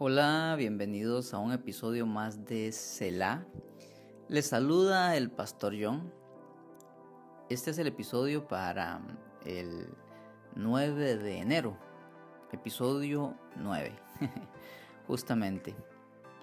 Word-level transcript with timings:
Hola, 0.00 0.54
bienvenidos 0.56 1.34
a 1.34 1.38
un 1.38 1.50
episodio 1.50 2.06
más 2.06 2.44
de 2.44 2.70
Selah. 2.70 3.44
Les 4.28 4.46
saluda 4.46 5.16
el 5.16 5.28
pastor 5.28 5.74
John. 5.76 6.14
Este 7.48 7.72
es 7.72 7.78
el 7.78 7.88
episodio 7.88 8.46
para 8.46 9.00
el 9.44 9.88
9 10.54 11.16
de 11.16 11.38
enero, 11.38 11.76
episodio 12.52 13.34
9, 13.56 13.92
justamente. 15.08 15.74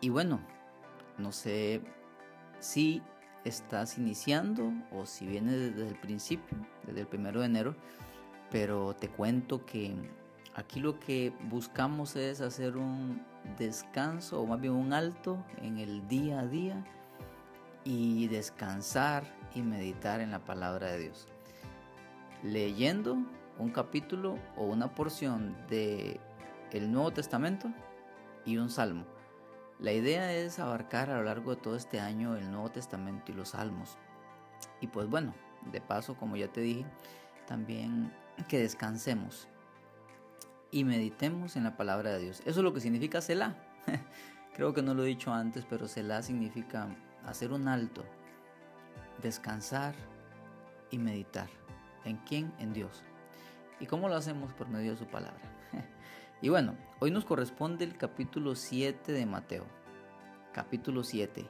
Y 0.02 0.10
bueno, 0.10 0.42
no 1.18 1.32
sé 1.32 1.80
si 2.60 3.02
estás 3.46 3.98
iniciando 3.98 4.70
o 4.92 5.06
si 5.06 5.26
viene 5.28 5.54
desde 5.56 5.88
el 5.88 5.96
principio, 6.02 6.58
desde 6.86 7.00
el 7.00 7.08
primero 7.08 7.40
de 7.40 7.46
enero, 7.46 7.74
pero 8.52 8.94
te 8.98 9.08
cuento 9.08 9.66
que 9.66 9.96
aquí 10.56 10.82
lo 10.82 11.00
que 11.00 11.32
buscamos 11.50 12.18
es 12.18 12.42
hacer 12.42 12.76
un 12.76 13.34
descanso 13.57 14.42
o 14.42 14.46
más 14.46 14.60
bien 14.60 14.74
un 14.74 14.93
alto 14.93 15.43
en 15.61 15.78
el 15.78 16.07
día 16.07 16.39
a 16.39 16.46
día 16.46 16.83
y 17.83 18.28
descansar 18.28 19.24
y 19.54 19.61
meditar 19.61 20.20
en 20.20 20.32
la 20.32 20.39
palabra 20.39 20.92
de 20.92 21.00
Dios. 21.00 21.28
Leyendo 22.43 23.18
un 23.57 23.70
capítulo 23.71 24.37
o 24.57 24.65
una 24.65 24.93
porción 24.93 25.56
de 25.70 26.20
el 26.71 26.92
Nuevo 26.92 27.11
Testamento 27.11 27.71
y 28.46 28.57
un 28.57 28.70
salmo. 28.70 29.06
La 29.79 29.92
idea 29.92 30.34
es 30.34 30.59
abarcar 30.59 31.09
a 31.09 31.18
lo 31.18 31.23
largo 31.23 31.56
de 31.56 31.62
todo 31.62 31.75
este 31.75 32.00
año 32.00 32.36
el 32.36 32.52
Nuevo 32.52 32.70
Testamento 32.72 33.31
y 33.31 33.36
los 33.36 33.50
salmos. 33.50 33.98
Y 34.81 34.88
pues 34.88 35.09
bueno, 35.09 35.34
de 35.72 35.81
paso, 35.81 36.16
como 36.16 36.36
ya 36.36 36.48
te 36.48 36.62
dije, 36.62 36.86
también 37.45 38.12
que 38.48 38.59
descansemos 38.59 39.48
y 40.75 40.84
meditemos 40.84 41.56
en 41.56 41.64
la 41.64 41.78
palabra 41.78 42.11
de 42.11 42.20
Dios. 42.20 42.42
Eso 42.42 42.59
es 42.59 42.64
lo 42.66 42.73
que 42.73 42.81
significa 42.81 43.22
Selah. 43.22 43.56
Creo 44.53 44.73
que 44.73 44.81
no 44.81 44.94
lo 44.94 45.06
he 45.06 45.08
dicho 45.08 45.31
antes, 45.31 45.64
pero 45.64 45.88
Selah 45.88 46.22
significa 46.22 46.90
hacer 47.26 47.54
un 47.54 47.70
alto, 47.70 48.04
descansar 49.23 49.96
y 50.92 50.98
meditar. 50.98 51.48
¿En 52.03 52.18
quién? 52.18 52.53
En 52.59 52.73
Dios. 52.73 53.03
¿Y 53.80 53.86
cómo 53.86 54.09
lo 54.09 54.16
hacemos? 54.18 54.52
Por 54.52 54.68
medio 54.68 54.92
de 54.92 54.98
su 54.98 55.06
palabra. 55.06 55.40
y 56.42 56.50
bueno, 56.50 56.76
hoy 57.00 57.09
nos 57.09 57.23
corresponde 57.23 57.86
el 57.86 57.96
capítulo 57.96 58.53
7 58.53 59.14
de 59.14 59.26
Mateo. 59.26 59.64
Capítulo 60.52 61.06
7. 61.06 61.46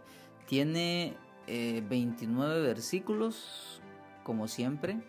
Tiene 0.45 1.17
29 1.47 2.59
eh, 2.59 2.61
versículos, 2.61 3.81
como 4.23 4.47
siempre. 4.47 4.99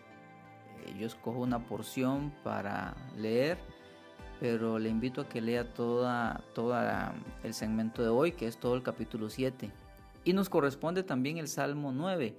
Eh, 0.87 0.95
yo 0.97 1.05
escojo 1.05 1.37
una 1.37 1.67
porción 1.67 2.33
para 2.43 2.95
leer 3.15 3.76
pero 4.39 4.79
le 4.79 4.89
invito 4.89 5.21
a 5.21 5.29
que 5.29 5.41
lea 5.41 5.73
toda, 5.73 6.41
toda 6.53 7.13
el 7.43 7.53
segmento 7.53 8.01
de 8.01 8.09
hoy, 8.09 8.31
que 8.31 8.47
es 8.47 8.57
todo 8.57 8.75
el 8.75 8.83
capítulo 8.83 9.29
7. 9.29 9.71
Y 10.23 10.33
nos 10.33 10.49
corresponde 10.49 11.03
también 11.03 11.37
el 11.37 11.47
Salmo 11.47 11.91
9, 11.91 12.35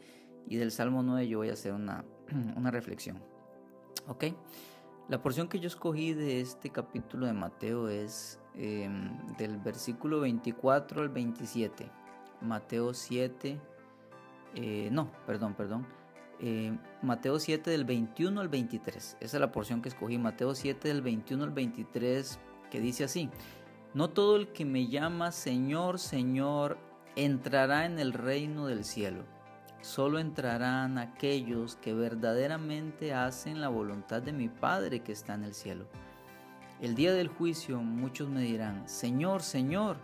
y 0.47 0.57
del 0.57 0.71
Salmo 0.71 1.03
9 1.03 1.29
yo 1.29 1.39
voy 1.39 1.51
a 1.51 1.55
hacer 1.55 1.73
una, 1.73 2.05
una 2.57 2.71
reflexión. 2.71 3.19
¿Ok? 4.07 4.25
La 5.09 5.23
porción 5.23 5.49
que 5.49 5.59
yo 5.59 5.69
escogí 5.69 6.13
de 6.13 6.41
este 6.41 6.71
capítulo 6.71 7.27
de 7.27 7.33
Mateo 7.33 7.89
es 7.89 8.39
em, 8.55 9.17
del 9.39 9.57
versículo 9.57 10.21
24 10.21 11.01
al 11.01 11.09
27. 11.09 11.91
Mateo 12.43 12.93
7, 12.93 13.59
eh, 14.55 14.89
no, 14.93 15.11
perdón, 15.27 15.55
perdón. 15.55 15.87
Eh, 16.41 16.77
Mateo 17.03 17.39
7 17.39 17.71
del 17.71 17.85
21 17.85 18.41
al 18.41 18.49
23. 18.49 19.17
Esa 19.21 19.37
es 19.37 19.41
la 19.41 19.53
porción 19.53 19.83
que 19.83 19.89
escogí. 19.89 20.19
Mateo 20.19 20.55
7 20.55 20.89
del 20.89 21.03
21 21.03 21.45
al 21.45 21.51
23 21.51 22.39
que 22.71 22.81
dice 22.81 23.05
así. 23.05 23.31
No 23.95 24.11
todo 24.11 24.37
el 24.37 24.49
que 24.49 24.65
me 24.65 24.87
llama 24.87 25.33
Señor, 25.33 25.99
Señor, 25.99 26.79
entrará 27.17 27.87
en 27.87 27.99
el 27.99 28.13
reino 28.13 28.67
del 28.67 28.85
cielo. 28.85 29.25
Solo 29.81 30.19
entrarán 30.19 30.99
aquellos 30.99 31.77
que 31.77 31.95
verdaderamente 31.95 33.15
hacen 33.15 33.61
la 33.61 33.69
voluntad 33.69 34.23
de 34.23 34.33
mi 34.33 34.49
Padre 34.49 35.01
que 35.01 35.13
está 35.13 35.35
en 35.35 35.45
el 35.45 35.55
cielo. 35.55 35.87
El 36.81 36.95
día 36.95 37.13
del 37.13 37.29
juicio 37.29 37.81
muchos 37.81 38.29
me 38.29 38.43
dirán, 38.43 38.89
Señor, 38.89 39.43
Señor, 39.43 39.97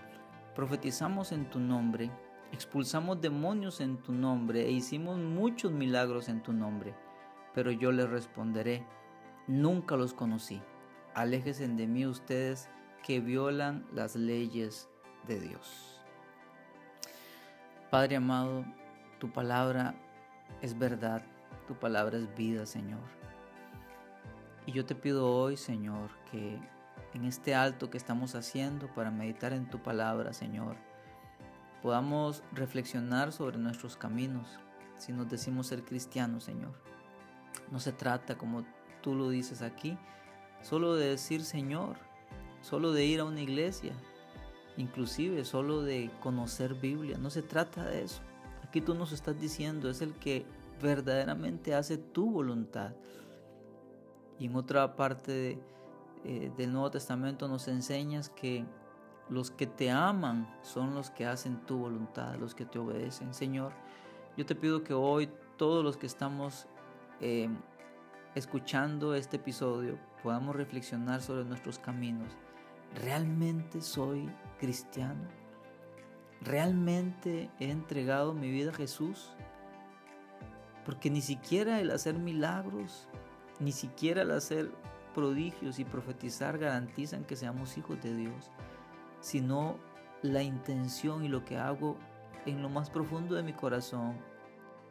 profetizamos 0.55 1.33
en 1.33 1.49
tu 1.51 1.61
nombre 1.61 2.11
Expulsamos 2.55 3.21
demonios 3.21 3.81
en 3.81 3.97
tu 3.97 4.13
nombre 4.13 4.65
e 4.65 4.71
hicimos 4.71 5.19
muchos 5.19 5.73
milagros 5.73 6.29
en 6.29 6.41
tu 6.41 6.53
nombre. 6.53 6.95
Pero 7.53 7.73
yo 7.73 7.91
les 7.91 8.09
responderé, 8.09 8.87
nunca 9.49 9.97
los 9.97 10.15
conocí. 10.15 10.63
Aléjense 11.15 11.67
de 11.67 11.87
mí 11.89 12.07
ustedes 12.07 12.71
que 13.03 13.19
violan 13.19 13.85
las 13.93 14.15
leyes 14.15 14.89
de 15.27 15.41
Dios. 15.41 16.01
Padre 17.91 18.15
amado, 18.15 18.65
tu 19.19 19.33
palabra 19.33 19.97
es 20.63 20.79
verdad, 20.79 21.25
tu 21.67 21.75
palabra 21.75 22.19
es 22.19 22.33
vida, 22.37 22.67
Señor. 22.67 23.03
Y 24.65 24.71
yo 24.71 24.87
te 24.87 24.95
pido 24.95 25.29
hoy, 25.29 25.57
Señor, 25.57 26.09
que 26.31 26.61
en 27.15 27.25
este 27.25 27.57
alto 27.57 27.91
que 27.91 27.99
estamos 27.99 28.37
haciendo 28.37 28.87
para 28.95 29.11
meditar 29.11 29.53
en 29.53 29.69
tu 29.69 29.83
palabra, 29.83 30.33
Señor, 30.33 30.77
podamos 31.85 32.43
reflexionar 32.53 33.31
sobre 33.31 33.59
nuestros 33.59 33.99
caminos 33.99 34.49
si 34.97 35.13
nos 35.13 35.29
decimos 35.29 35.67
ser 35.67 35.85
cristianos, 35.85 36.45
Señor. 36.45 36.73
No 37.71 37.79
se 37.79 37.93
trata, 37.93 38.39
como 38.39 38.65
tú 39.03 39.15
lo 39.15 39.29
dices 39.29 39.61
aquí, 39.61 39.99
solo 40.63 40.95
de 40.95 41.11
decir 41.11 41.45
Señor, 41.45 41.99
solo 42.63 42.93
de 42.93 43.05
ir 43.05 43.21
a 43.21 43.27
una 43.27 43.43
iglesia, 43.43 43.93
inclusive 44.79 45.45
solo 45.45 45.83
de 45.83 46.11
conocer 46.23 46.73
Biblia. 46.73 47.19
No 47.19 47.29
se 47.29 47.43
trata 47.43 47.85
de 47.85 48.05
eso. 48.05 48.23
Aquí 48.67 48.81
tú 48.81 48.95
nos 48.95 49.13
estás 49.13 49.39
diciendo, 49.39 49.91
es 49.91 50.01
el 50.01 50.15
que 50.15 50.47
verdaderamente 50.81 51.75
hace 51.75 51.99
tu 51.99 52.31
voluntad. 52.31 52.95
Y 54.39 54.47
en 54.47 54.57
otra 54.57 54.97
parte 54.97 55.59
eh, 56.25 56.51
del 56.57 56.73
Nuevo 56.73 56.91
Testamento 56.91 57.47
nos 57.47 57.69
enseñas 57.69 58.31
que 58.31 58.65
los 59.29 59.51
que 59.51 59.67
te 59.67 59.91
aman 59.91 60.47
son 60.63 60.95
los 60.95 61.11
que 61.11 61.27
hacen 61.27 61.65
tu 61.67 61.79
voluntad, 61.79 62.37
los 62.37 62.55
que 62.55 62.67
te 62.67 62.79
obedecen. 62.79 63.33
Señor, 63.33 63.73
yo 64.37 64.45
te 64.45 64.55
pido 64.55 64.85
que 64.85 64.95
hoy 64.95 65.31
todos 65.57 65.83
los 65.83 65.97
que 65.97 66.07
estamos 66.07 66.67
eh, 67.21 67.49
escuchando 68.35 69.15
este 69.15 69.37
episodio 69.37 69.99
podamos 70.23 70.57
reflexionar 70.57 71.23
sobre 71.23 71.45
nuestros 71.45 71.79
caminos. 71.79 72.37
¿Realmente 73.03 73.81
soy 73.81 74.31
cristiano? 74.59 75.29
¿Realmente 76.41 77.51
he 77.59 77.71
entregado 77.71 78.35
mi 78.35 78.51
vida 78.51 78.71
a 78.71 78.75
Jesús? 78.75 79.31
Porque 80.85 81.09
ni 81.09 81.23
siquiera 81.23 81.81
el 81.81 81.91
hacer 81.91 82.15
milagros, 82.15 83.09
ni 83.59 83.73
siquiera 83.73 84.23
el 84.23 84.33
hacer 84.33 84.71
prodigios 85.15 85.79
y 85.79 85.85
profetizar 85.85 86.59
garantizan 86.59 87.25
que 87.25 87.37
seamos 87.37 87.79
hijos 87.79 88.03
de 88.03 88.15
Dios 88.15 88.51
sino 89.25 89.79
la 90.21 90.43
intención 90.43 91.25
y 91.25 91.29
lo 91.29 91.47
que 91.47 91.57
hago 91.57 91.97
en 92.45 92.61
lo 92.61 92.69
más 92.69 92.91
profundo 92.91 93.35
de 93.35 93.43
mi 93.43 93.55
corazón 93.55 94.19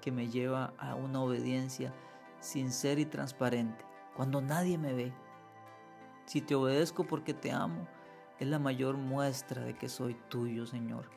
que 0.02 0.12
me 0.12 0.28
lleva 0.28 0.74
a 0.80 0.96
una 0.96 1.22
obediencia 1.22 1.94
sincera 2.40 3.00
y 3.00 3.06
transparente, 3.06 3.86
cuando 4.16 4.42
nadie 4.42 4.80
me 4.80 4.92
ve. 4.94 5.14
Si 6.26 6.42
te 6.42 6.56
obedezco 6.56 7.06
porque 7.06 7.36
te 7.36 7.52
amo, 7.52 7.88
es 8.40 8.48
la 8.48 8.58
mayor 8.58 8.98
muestra 8.98 9.64
de 9.64 9.76
que 9.76 9.88
soy 9.88 10.16
tuyo, 10.30 10.66
Señor. 10.66 11.12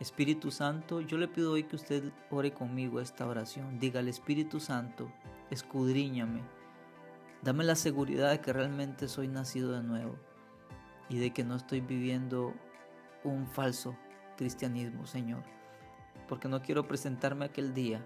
Espíritu 0.00 0.50
Santo, 0.50 1.02
yo 1.02 1.18
le 1.18 1.28
pido 1.28 1.52
hoy 1.52 1.64
que 1.64 1.76
usted 1.76 2.14
ore 2.30 2.54
conmigo 2.54 2.98
esta 2.98 3.26
oración. 3.26 3.78
Diga 3.78 4.00
al 4.00 4.08
Espíritu 4.08 4.58
Santo, 4.58 5.12
escudriñame. 5.50 6.40
Dame 7.42 7.62
la 7.62 7.74
seguridad 7.74 8.30
de 8.30 8.40
que 8.40 8.54
realmente 8.54 9.06
soy 9.06 9.28
nacido 9.28 9.72
de 9.72 9.82
nuevo 9.82 10.31
y 11.12 11.18
de 11.18 11.30
que 11.30 11.44
no 11.44 11.56
estoy 11.56 11.82
viviendo 11.82 12.54
un 13.22 13.46
falso 13.46 13.94
cristianismo, 14.38 15.06
Señor. 15.06 15.42
Porque 16.26 16.48
no 16.48 16.62
quiero 16.62 16.88
presentarme 16.88 17.44
aquel 17.44 17.74
día 17.74 18.02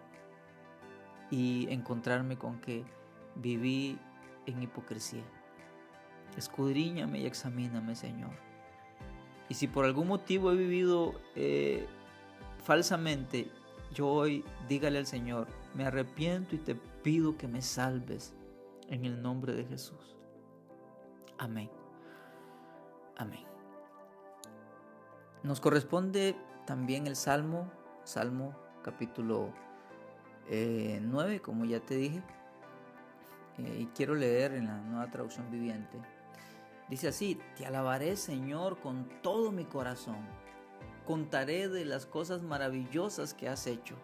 y 1.31 1.69
encontrarme 1.71 2.37
con 2.37 2.61
que 2.61 2.85
viví 3.37 3.97
en 4.47 4.61
hipocresía. 4.61 5.23
Escudriñame 6.37 7.21
y 7.21 7.27
examíname, 7.27 7.95
Señor. 7.95 8.33
Y 9.49 9.55
si 9.55 9.69
por 9.69 9.85
algún 9.85 10.09
motivo 10.09 10.51
he 10.51 10.57
vivido 10.57 11.15
eh, 11.37 11.87
falsamente, 12.65 13.49
yo 13.95 14.09
hoy 14.09 14.45
dígale 14.69 14.99
al 14.99 15.07
Señor, 15.07 15.47
me 15.75 15.85
arrepiento 15.85 16.57
y 16.57 16.59
te 16.59 16.75
pido 16.75 17.37
que 17.39 17.47
me 17.47 17.63
salves 17.63 18.35
en 18.89 19.05
el 19.05 19.23
nombre 19.23 19.55
de 19.55 19.65
Jesús. 19.65 20.17
Amén. 21.39 21.71
Amén. 23.17 23.45
Nos 25.43 25.61
corresponde 25.61 26.37
también 26.67 27.07
el 27.07 27.17
Salmo, 27.17 27.71
Salmo 28.05 28.55
capítulo 28.83 29.53
9, 30.49 31.35
eh, 31.35 31.41
como 31.41 31.65
ya 31.65 31.81
te 31.81 31.97
dije, 31.97 32.23
eh, 33.59 33.79
y 33.81 33.87
quiero 33.87 34.15
leer 34.15 34.53
en 34.53 34.67
la 34.67 34.77
nueva 34.79 35.11
traducción 35.11 35.51
viviente. 35.51 35.99
Dice 36.89 37.09
así, 37.09 37.41
te 37.57 37.67
alabaré 37.67 38.17
Señor 38.17 38.79
con 38.81 39.09
todo 39.23 39.51
mi 39.51 39.65
corazón. 39.65 40.19
Contaré 41.05 41.69
de 41.69 41.85
las 41.85 42.07
cosas 42.07 42.43
maravillosas 42.43 43.35
que 43.35 43.49
has 43.49 43.67
hecho. 43.67 43.97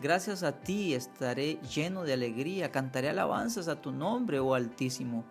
Gracias 0.00 0.42
a 0.42 0.60
ti 0.60 0.94
estaré 0.94 1.54
lleno 1.74 2.04
de 2.04 2.12
alegría, 2.14 2.70
cantaré 2.70 3.10
alabanzas 3.10 3.68
a 3.68 3.80
tu 3.80 3.92
nombre, 3.92 4.38
oh 4.40 4.54
Altísimo. 4.54 5.24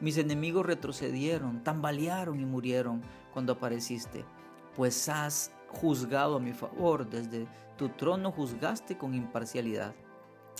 Mis 0.00 0.18
enemigos 0.18 0.66
retrocedieron, 0.66 1.64
tambalearon 1.64 2.38
y 2.40 2.44
murieron 2.44 3.02
cuando 3.32 3.54
apareciste, 3.54 4.24
pues 4.74 5.08
has 5.08 5.52
juzgado 5.68 6.36
a 6.36 6.40
mi 6.40 6.52
favor, 6.52 7.08
desde 7.08 7.46
tu 7.78 7.88
trono 7.88 8.30
juzgaste 8.30 8.98
con 8.98 9.14
imparcialidad. 9.14 9.94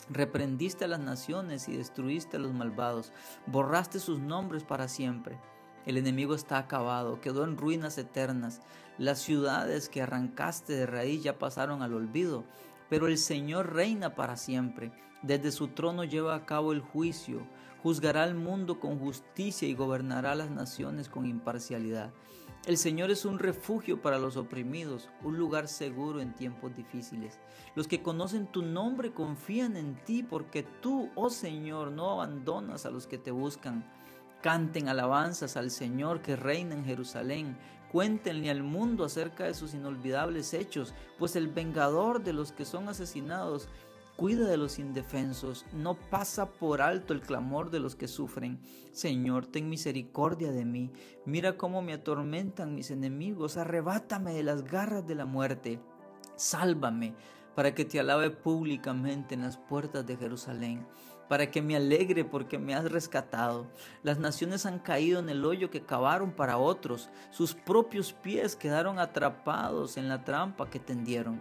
Reprendiste 0.09 0.85
a 0.85 0.89
las 0.89 1.01
naciones 1.01 1.69
y 1.69 1.77
destruiste 1.77 2.37
a 2.37 2.41
los 2.41 2.53
malvados, 2.53 3.13
borraste 3.47 3.99
sus 3.99 4.21
nombres 4.21 4.65
para 4.65 4.89
siempre. 4.89 5.39
El 5.85 5.99
enemigo 5.99 6.35
está 6.35 6.59
acabado, 6.59 7.21
quedó 7.21 7.45
en 7.45 7.57
ruinas 7.57 7.99
eternas. 7.99 8.61
Las 8.99 9.19
ciudades 9.19 9.89
que 9.89 10.03
arrancaste 10.03 10.73
de 10.73 10.87
raíz 10.87 11.23
ya 11.23 11.39
pasaron 11.39 11.83
al 11.83 11.95
olvido, 11.95 12.45
pero 12.89 13.07
el 13.07 13.19
Señor 13.19 13.75
reina 13.75 14.15
para 14.15 14.37
siempre. 14.37 14.93
Desde 15.23 15.51
su 15.51 15.69
trono 15.69 16.05
lleva 16.05 16.35
a 16.35 16.45
cabo 16.45 16.73
el 16.73 16.81
juicio, 16.81 17.47
juzgará 17.83 18.23
al 18.23 18.35
mundo 18.35 18.81
con 18.81 18.99
justicia 18.99 19.69
y 19.69 19.75
gobernará 19.75 20.35
las 20.35 20.51
naciones 20.51 21.09
con 21.09 21.27
imparcialidad. 21.27 22.13
El 22.67 22.79
Señor 22.79 23.13
es 23.13 23.25
un 23.25 23.39
refugio 23.39 24.03
para 24.03 24.19
los 24.19 24.37
oprimidos, 24.37 25.09
un 25.23 25.39
lugar 25.39 25.69
seguro 25.69 26.21
en 26.21 26.35
tiempos 26.35 26.75
difíciles. 26.75 27.39
Los 27.77 27.87
que 27.87 28.03
conocen 28.03 28.49
tu 28.49 28.63
nombre 28.63 29.13
confían 29.13 29.77
en 29.77 29.95
ti 30.05 30.25
porque 30.25 30.65
tú, 30.83 31.11
oh 31.15 31.31
Señor, 31.31 31.93
no 31.93 32.11
abandonas 32.11 32.85
a 32.85 32.91
los 32.91 33.07
que 33.07 33.19
te 33.19 33.31
buscan. 33.31 33.89
Canten 34.43 34.89
alabanzas 34.89 35.57
al 35.57 35.71
Señor 35.71 36.23
que 36.23 36.35
reina 36.35 36.75
en 36.75 36.85
Jerusalén. 36.85 37.57
Cuéntenle 37.93 38.51
al 38.51 38.65
mundo 38.65 39.05
acerca 39.05 39.45
de 39.45 39.55
sus 39.55 39.73
inolvidables 39.73 40.53
hechos, 40.53 40.93
pues 41.21 41.37
el 41.37 41.47
vengador 41.47 42.25
de 42.25 42.33
los 42.33 42.51
que 42.51 42.65
son 42.65 42.89
asesinados 42.89 43.69
Cuida 44.17 44.49
de 44.49 44.57
los 44.57 44.79
indefensos, 44.79 45.67
no 45.75 45.95
pasa 45.95 46.51
por 46.51 46.81
alto 46.81 47.13
el 47.13 47.21
clamor 47.21 47.71
de 47.71 47.81
los 47.81 47.97
que 47.97 48.09
sufren. 48.09 48.61
Señor, 48.93 49.47
ten 49.47 49.69
misericordia 49.69 50.53
de 50.53 50.65
mí. 50.65 50.91
Mira 51.27 51.59
cómo 51.59 51.83
me 51.83 51.93
atormentan 51.93 52.75
mis 52.75 52.91
enemigos. 52.91 53.59
Arrebátame 53.59 54.33
de 54.33 54.43
las 54.43 54.65
garras 54.65 55.07
de 55.07 55.17
la 55.17 55.27
muerte. 55.27 55.81
Sálvame 56.35 57.15
para 57.57 57.75
que 57.75 57.85
te 57.85 57.99
alabe 57.99 58.31
públicamente 58.31 59.35
en 59.35 59.43
las 59.43 59.57
puertas 59.57 60.07
de 60.07 60.17
Jerusalén, 60.17 60.87
para 61.27 61.51
que 61.51 61.63
me 61.63 61.75
alegre 61.75 62.25
porque 62.25 62.59
me 62.59 62.75
has 62.75 62.93
rescatado. 62.93 63.67
Las 64.03 64.19
naciones 64.19 64.67
han 64.67 64.79
caído 64.79 65.19
en 65.19 65.31
el 65.31 65.45
hoyo 65.45 65.71
que 65.71 65.85
cavaron 65.85 66.33
para 66.33 66.59
otros, 66.59 67.09
sus 67.31 67.55
propios 67.55 68.13
pies 68.13 68.57
quedaron 68.57 68.99
atrapados 68.99 69.97
en 69.97 70.09
la 70.09 70.23
trampa 70.23 70.69
que 70.69 70.79
tendieron. 70.79 71.41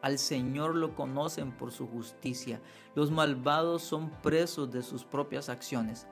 Al 0.00 0.18
Señor 0.18 0.76
lo 0.76 0.94
conocen 0.94 1.52
por 1.52 1.72
su 1.72 1.88
justicia. 1.88 2.60
Los 2.94 3.10
malvados 3.10 3.82
son 3.82 4.10
presos 4.22 4.70
de 4.70 4.82
sus 4.82 5.04
propias 5.04 5.48
acciones. 5.48 6.06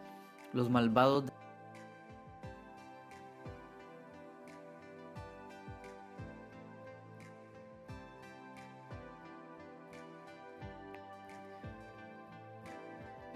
Los 0.53 0.71
malvados 0.71 1.25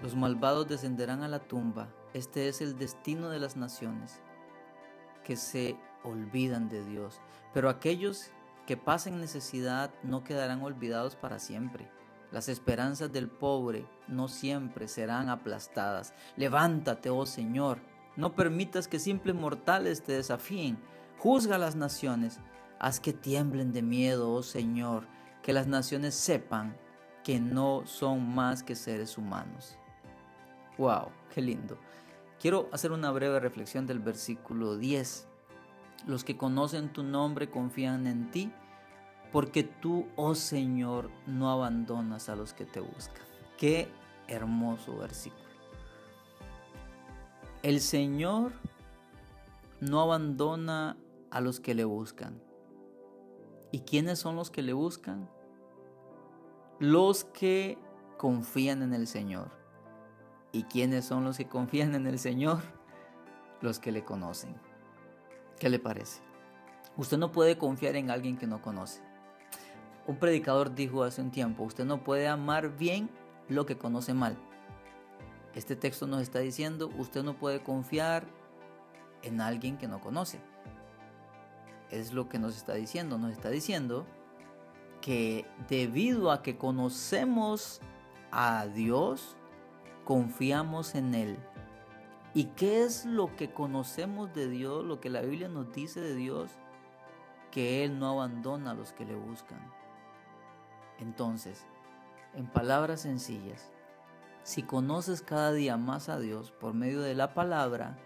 Los 0.01 0.15
malvados 0.15 0.67
descenderán 0.67 1.21
a 1.21 1.27
la 1.27 1.39
tumba. 1.39 1.87
Este 2.13 2.47
es 2.47 2.59
el 2.59 2.77
destino 2.77 3.29
de 3.29 3.39
las 3.39 3.55
naciones 3.55 4.19
que 5.23 5.35
se 5.35 5.77
olvidan 6.03 6.69
de 6.69 6.83
Dios. 6.83 7.21
Pero 7.53 7.69
aquellos 7.69 8.31
que 8.71 8.77
pasen 8.77 9.19
necesidad 9.19 9.93
no 10.01 10.23
quedarán 10.23 10.61
olvidados 10.61 11.17
para 11.17 11.39
siempre. 11.39 11.91
Las 12.31 12.47
esperanzas 12.47 13.11
del 13.11 13.27
pobre 13.29 13.85
no 14.07 14.29
siempre 14.29 14.87
serán 14.87 15.27
aplastadas. 15.27 16.13
Levántate, 16.37 17.09
oh 17.09 17.25
Señor. 17.25 17.81
No 18.15 18.33
permitas 18.33 18.87
que 18.87 18.97
simples 18.97 19.35
mortales 19.35 20.03
te 20.03 20.13
desafíen. 20.13 20.79
Juzga 21.19 21.55
a 21.55 21.59
las 21.59 21.75
naciones. 21.75 22.39
Haz 22.79 23.01
que 23.01 23.11
tiemblen 23.11 23.73
de 23.73 23.81
miedo, 23.81 24.31
oh 24.31 24.41
Señor. 24.41 25.05
Que 25.43 25.51
las 25.51 25.67
naciones 25.67 26.15
sepan 26.15 26.77
que 27.25 27.41
no 27.41 27.85
son 27.85 28.33
más 28.33 28.63
que 28.63 28.75
seres 28.75 29.17
humanos. 29.17 29.77
¡Wow! 30.77 31.09
¡Qué 31.33 31.41
lindo! 31.41 31.77
Quiero 32.39 32.69
hacer 32.71 32.93
una 32.93 33.11
breve 33.11 33.41
reflexión 33.41 33.85
del 33.85 33.99
versículo 33.99 34.77
10. 34.77 35.27
Los 36.07 36.23
que 36.23 36.37
conocen 36.37 36.93
tu 36.93 37.03
nombre 37.03 37.49
confían 37.49 38.07
en 38.07 38.31
ti, 38.31 38.53
porque 39.31 39.63
tú, 39.63 40.07
oh 40.15 40.35
Señor, 40.35 41.09
no 41.25 41.49
abandonas 41.49 42.29
a 42.29 42.35
los 42.35 42.53
que 42.53 42.65
te 42.65 42.79
buscan. 42.79 43.23
Qué 43.57 43.87
hermoso 44.27 44.97
versículo. 44.97 45.41
El 47.63 47.79
Señor 47.79 48.53
no 49.79 50.01
abandona 50.01 50.97
a 51.29 51.41
los 51.41 51.59
que 51.59 51.75
le 51.75 51.85
buscan. 51.85 52.41
¿Y 53.71 53.81
quiénes 53.81 54.19
son 54.19 54.35
los 54.35 54.51
que 54.51 54.61
le 54.61 54.73
buscan? 54.73 55.29
Los 56.79 57.23
que 57.23 57.77
confían 58.17 58.81
en 58.81 58.93
el 58.93 59.07
Señor. 59.07 59.49
¿Y 60.51 60.63
quiénes 60.63 61.05
son 61.05 61.23
los 61.23 61.37
que 61.37 61.47
confían 61.47 61.95
en 61.95 62.07
el 62.07 62.19
Señor? 62.19 62.61
Los 63.61 63.79
que 63.79 63.91
le 63.91 64.03
conocen. 64.03 64.55
¿Qué 65.59 65.69
le 65.69 65.79
parece? 65.79 66.21
Usted 66.97 67.17
no 67.17 67.31
puede 67.31 67.57
confiar 67.57 67.95
en 67.95 68.09
alguien 68.09 68.37
que 68.37 68.47
no 68.47 68.61
conoce. 68.61 69.01
Un 70.11 70.17
predicador 70.17 70.75
dijo 70.75 71.05
hace 71.05 71.21
un 71.21 71.31
tiempo, 71.31 71.63
usted 71.63 71.85
no 71.85 72.03
puede 72.03 72.27
amar 72.27 72.75
bien 72.75 73.09
lo 73.47 73.65
que 73.65 73.77
conoce 73.77 74.13
mal. 74.13 74.37
Este 75.55 75.77
texto 75.77 76.05
nos 76.05 76.21
está 76.21 76.39
diciendo, 76.39 76.91
usted 76.97 77.23
no 77.23 77.37
puede 77.37 77.63
confiar 77.63 78.25
en 79.21 79.39
alguien 79.39 79.77
que 79.77 79.87
no 79.87 80.01
conoce. 80.01 80.41
Es 81.91 82.11
lo 82.11 82.27
que 82.27 82.39
nos 82.39 82.57
está 82.57 82.73
diciendo. 82.73 83.17
Nos 83.17 83.31
está 83.31 83.49
diciendo 83.51 84.05
que 84.99 85.45
debido 85.69 86.29
a 86.29 86.43
que 86.43 86.57
conocemos 86.57 87.79
a 88.31 88.67
Dios, 88.67 89.37
confiamos 90.03 90.93
en 90.93 91.15
Él. 91.15 91.37
¿Y 92.33 92.47
qué 92.57 92.83
es 92.83 93.05
lo 93.05 93.33
que 93.37 93.53
conocemos 93.53 94.33
de 94.33 94.49
Dios, 94.49 94.83
lo 94.83 94.99
que 94.99 95.09
la 95.09 95.21
Biblia 95.21 95.47
nos 95.47 95.71
dice 95.71 96.01
de 96.01 96.15
Dios? 96.15 96.51
Que 97.49 97.85
Él 97.85 97.97
no 97.97 98.09
abandona 98.09 98.71
a 98.71 98.73
los 98.73 98.91
que 98.91 99.05
le 99.05 99.15
buscan. 99.15 99.79
Entonces, 101.01 101.65
en 102.33 102.47
palabras 102.47 103.01
sencillas, 103.01 103.71
si 104.43 104.63
conoces 104.63 105.21
cada 105.21 105.51
día 105.51 105.77
más 105.77 106.09
a 106.09 106.19
Dios 106.19 106.51
por 106.51 106.73
medio 106.73 107.01
de 107.01 107.15
la 107.15 107.33
palabra, 107.33 107.97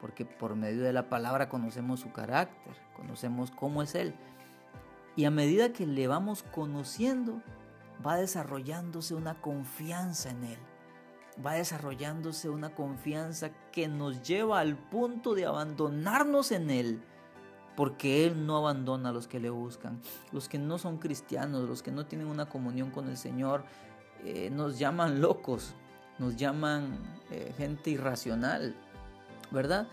porque 0.00 0.24
por 0.24 0.56
medio 0.56 0.82
de 0.82 0.92
la 0.92 1.08
palabra 1.08 1.48
conocemos 1.48 2.00
su 2.00 2.12
carácter, 2.12 2.74
conocemos 2.96 3.50
cómo 3.50 3.82
es 3.82 3.94
Él, 3.94 4.14
y 5.14 5.26
a 5.26 5.30
medida 5.30 5.72
que 5.72 5.86
le 5.86 6.08
vamos 6.08 6.42
conociendo, 6.42 7.40
va 8.04 8.16
desarrollándose 8.16 9.14
una 9.14 9.40
confianza 9.40 10.30
en 10.30 10.44
Él 10.44 10.58
va 11.44 11.54
desarrollándose 11.54 12.48
una 12.48 12.74
confianza 12.74 13.50
que 13.70 13.88
nos 13.88 14.22
lleva 14.22 14.60
al 14.60 14.76
punto 14.76 15.34
de 15.34 15.46
abandonarnos 15.46 16.52
en 16.52 16.70
Él, 16.70 17.02
porque 17.76 18.26
Él 18.26 18.46
no 18.46 18.56
abandona 18.56 19.10
a 19.10 19.12
los 19.12 19.28
que 19.28 19.40
le 19.40 19.50
buscan. 19.50 20.00
Los 20.32 20.48
que 20.48 20.58
no 20.58 20.78
son 20.78 20.98
cristianos, 20.98 21.68
los 21.68 21.82
que 21.82 21.90
no 21.90 22.06
tienen 22.06 22.26
una 22.26 22.48
comunión 22.48 22.90
con 22.90 23.08
el 23.08 23.16
Señor, 23.16 23.64
eh, 24.24 24.50
nos 24.50 24.78
llaman 24.78 25.20
locos, 25.20 25.74
nos 26.18 26.36
llaman 26.36 26.98
eh, 27.30 27.52
gente 27.56 27.90
irracional, 27.90 28.74
¿verdad? 29.50 29.88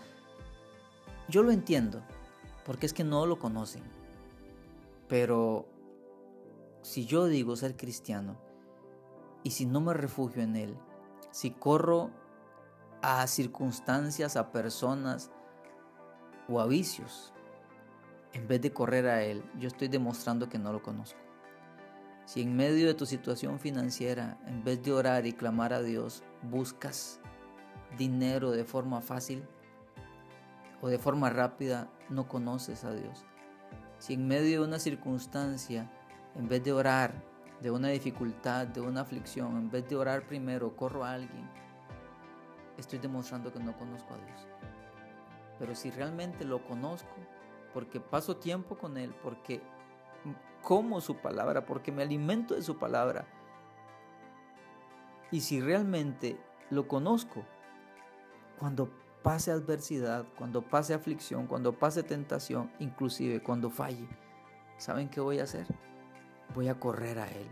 Yo 1.28 1.42
lo 1.42 1.52
entiendo, 1.52 2.02
porque 2.64 2.86
es 2.86 2.92
que 2.92 3.04
no 3.04 3.26
lo 3.26 3.38
conocen. 3.38 3.82
Pero 5.08 5.66
si 6.82 7.06
yo 7.06 7.26
digo 7.26 7.56
ser 7.56 7.76
cristiano, 7.76 8.36
y 9.42 9.52
si 9.52 9.64
no 9.64 9.80
me 9.80 9.94
refugio 9.94 10.42
en 10.42 10.56
Él, 10.56 10.76
si 11.30 11.50
corro 11.50 12.10
a 13.02 13.26
circunstancias, 13.26 14.36
a 14.36 14.52
personas 14.52 15.30
o 16.48 16.60
a 16.60 16.66
vicios, 16.66 17.32
en 18.32 18.46
vez 18.46 18.60
de 18.60 18.72
correr 18.72 19.06
a 19.08 19.22
Él, 19.22 19.42
yo 19.58 19.68
estoy 19.68 19.88
demostrando 19.88 20.48
que 20.48 20.58
no 20.58 20.72
lo 20.72 20.82
conozco. 20.82 21.18
Si 22.26 22.42
en 22.42 22.56
medio 22.56 22.86
de 22.86 22.94
tu 22.94 23.06
situación 23.06 23.58
financiera, 23.58 24.38
en 24.46 24.62
vez 24.62 24.82
de 24.82 24.92
orar 24.92 25.26
y 25.26 25.32
clamar 25.32 25.72
a 25.72 25.82
Dios, 25.82 26.22
buscas 26.42 27.20
dinero 27.98 28.52
de 28.52 28.64
forma 28.64 29.00
fácil 29.00 29.42
o 30.80 30.88
de 30.88 30.98
forma 30.98 31.28
rápida, 31.30 31.90
no 32.08 32.28
conoces 32.28 32.84
a 32.84 32.92
Dios. 32.92 33.24
Si 33.98 34.14
en 34.14 34.28
medio 34.28 34.60
de 34.60 34.68
una 34.68 34.78
circunstancia, 34.78 35.90
en 36.36 36.48
vez 36.48 36.62
de 36.62 36.72
orar, 36.72 37.22
de 37.60 37.70
una 37.70 37.88
dificultad, 37.88 38.66
de 38.66 38.80
una 38.80 39.02
aflicción, 39.02 39.56
en 39.56 39.70
vez 39.70 39.88
de 39.88 39.96
orar 39.96 40.26
primero, 40.26 40.76
corro 40.76 41.04
a 41.04 41.14
alguien, 41.14 41.50
estoy 42.78 42.98
demostrando 42.98 43.52
que 43.52 43.58
no 43.58 43.76
conozco 43.76 44.14
a 44.14 44.18
Dios. 44.18 44.46
Pero 45.58 45.74
si 45.74 45.90
realmente 45.90 46.44
lo 46.44 46.64
conozco, 46.64 47.16
porque 47.72 48.00
paso 48.00 48.36
tiempo 48.36 48.76
con 48.76 48.96
Él, 48.96 49.14
porque 49.22 49.62
como 50.62 51.00
su 51.00 51.16
palabra, 51.16 51.64
porque 51.64 51.92
me 51.92 52.02
alimento 52.02 52.54
de 52.54 52.62
su 52.62 52.78
palabra, 52.78 53.26
y 55.30 55.40
si 55.40 55.60
realmente 55.60 56.38
lo 56.70 56.88
conozco, 56.88 57.44
cuando 58.58 58.90
pase 59.22 59.50
adversidad, 59.50 60.26
cuando 60.36 60.62
pase 60.62 60.94
aflicción, 60.94 61.46
cuando 61.46 61.78
pase 61.78 62.02
tentación, 62.02 62.70
inclusive 62.78 63.42
cuando 63.42 63.70
falle, 63.70 64.08
¿saben 64.76 65.08
qué 65.08 65.20
voy 65.20 65.38
a 65.38 65.44
hacer? 65.44 65.66
Voy 66.54 66.68
a 66.68 66.78
correr 66.78 67.18
a 67.18 67.28
Él. 67.30 67.48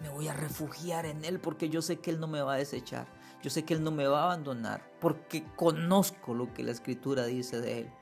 Me 0.00 0.08
voy 0.08 0.28
a 0.28 0.34
refugiar 0.34 1.04
en 1.04 1.24
Él 1.24 1.40
porque 1.40 1.68
yo 1.68 1.82
sé 1.82 1.98
que 1.98 2.10
Él 2.10 2.20
no 2.20 2.26
me 2.26 2.40
va 2.42 2.54
a 2.54 2.58
desechar. 2.58 3.06
Yo 3.42 3.50
sé 3.50 3.64
que 3.64 3.74
Él 3.74 3.82
no 3.82 3.90
me 3.90 4.06
va 4.06 4.22
a 4.22 4.24
abandonar 4.24 4.82
porque 5.00 5.44
conozco 5.56 6.34
lo 6.34 6.52
que 6.54 6.62
la 6.62 6.70
Escritura 6.70 7.24
dice 7.24 7.60
de 7.60 7.80
Él. 7.80 7.92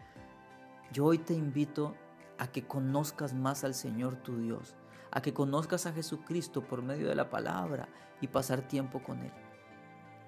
Yo 0.93 1.05
hoy 1.05 1.19
te 1.19 1.35
invito 1.35 1.95
a 2.39 2.47
que 2.51 2.67
conozcas 2.67 3.35
más 3.35 3.65
al 3.65 3.75
Señor 3.75 4.17
tu 4.17 4.39
Dios, 4.39 4.75
a 5.11 5.21
que 5.21 5.35
conozcas 5.35 5.87
a 5.87 5.93
Jesucristo 5.93 6.63
por 6.63 6.83
medio 6.83 7.09
de 7.09 7.15
la 7.15 7.31
palabra 7.31 7.89
y 8.21 8.29
pasar 8.29 8.63
tiempo 8.63 9.03
con 9.03 9.21
Él, 9.23 9.33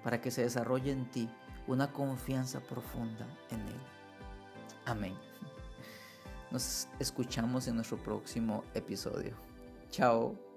para 0.03 0.21
que 0.21 0.31
se 0.31 0.43
desarrolle 0.43 0.91
en 0.91 1.09
ti 1.09 1.29
una 1.67 1.91
confianza 1.91 2.59
profunda 2.59 3.27
en 3.49 3.61
Él. 3.61 3.81
Amén. 4.85 5.15
Nos 6.51 6.87
escuchamos 6.99 7.67
en 7.67 7.75
nuestro 7.75 7.97
próximo 7.97 8.63
episodio. 8.73 9.35
Chao. 9.89 10.50